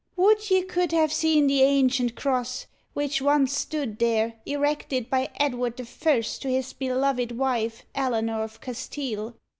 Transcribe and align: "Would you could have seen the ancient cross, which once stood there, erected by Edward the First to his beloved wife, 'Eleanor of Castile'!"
"Would 0.15 0.49
you 0.49 0.65
could 0.65 0.91
have 0.93 1.13
seen 1.13 1.45
the 1.45 1.61
ancient 1.61 2.15
cross, 2.15 2.65
which 2.95 3.21
once 3.21 3.55
stood 3.55 3.99
there, 3.99 4.33
erected 4.47 5.11
by 5.11 5.29
Edward 5.39 5.77
the 5.77 5.85
First 5.85 6.41
to 6.41 6.49
his 6.49 6.73
beloved 6.73 7.33
wife, 7.37 7.83
'Eleanor 7.93 8.41
of 8.43 8.59
Castile'!" 8.61 9.35